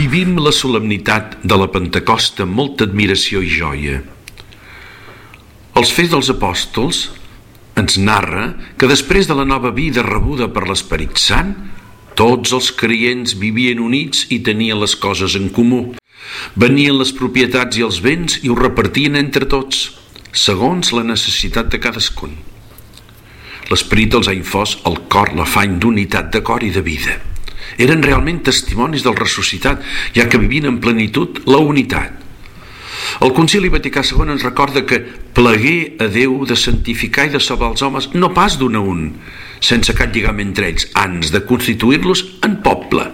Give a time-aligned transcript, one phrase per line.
[0.00, 3.98] Vivim la solemnitat de la Pentecosta amb molta admiració i joia.
[5.76, 7.00] Els fets dels apòstols
[7.82, 8.46] ens narra
[8.80, 11.52] que després de la nova vida rebuda per l'Esperit Sant,
[12.16, 15.82] tots els creients vivien units i tenien les coses en comú.
[16.56, 19.90] Venien les propietats i els béns i ho repartien entre tots,
[20.32, 22.38] segons la necessitat de cadascun.
[23.68, 27.20] L'esperit els ha infós al cor l'afany d'unitat de cor i de vida.
[27.78, 29.84] Eren realment testimonis del ressuscitat,
[30.16, 32.16] ja que vivien en plenitud la unitat.
[33.24, 35.00] El Concili Vaticà II ens recorda que
[35.34, 39.06] plegué a Déu de santificar i de salvar els homes no pas d'un a un,
[39.60, 43.08] sense cap lligam entre ells, ans de constituir-los en poble.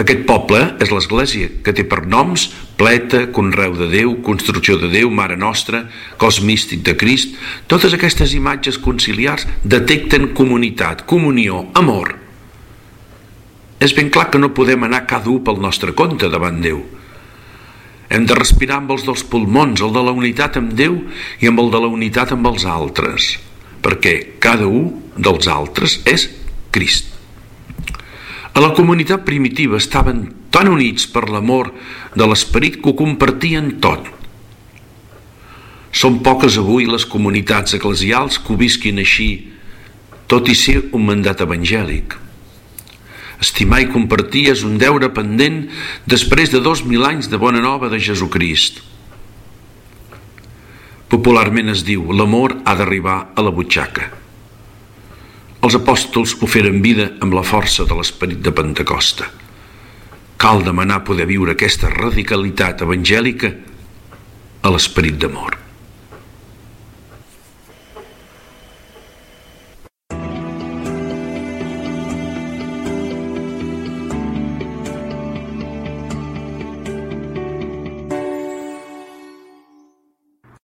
[0.00, 2.46] Aquest poble és l'Església, que té per noms
[2.80, 5.82] Pleta, Conreu de Déu, Construcció de Déu, Mare Nostra,
[6.16, 7.36] Cos Místic de Crist.
[7.68, 12.19] Totes aquestes imatges conciliars detecten comunitat, comunió, amor.
[13.80, 16.82] És ben clar que no podem anar cada un pel nostre compte davant Déu,
[18.10, 20.98] hem de respirar amb els dels pulmons, el de la unitat amb Déu
[21.40, 23.36] i amb el de la unitat amb els altres,
[23.80, 26.28] perquè cada un dels altres és
[26.74, 27.08] Crist.
[28.52, 31.70] A la comunitat primitiva estaven tan units per l'amor
[32.14, 34.10] de l'esperit que ho compartien tot.
[35.90, 39.30] Són poques avui les comunitats eclesials que ho visquin així,
[40.30, 42.19] tot i ser un mandat evangèlic.
[43.40, 45.62] Estimar i compartir és un deure pendent
[46.08, 48.82] després de dos mil anys de bona nova de Jesucrist.
[51.10, 54.10] Popularment es diu l'amor ha d'arribar a la butxaca.
[55.60, 59.26] Els apòstols ho feren vida amb la força de l'esperit de Pentecosta.
[60.40, 63.52] Cal demanar poder viure aquesta radicalitat evangèlica
[64.62, 65.59] a l'esperit d'amor.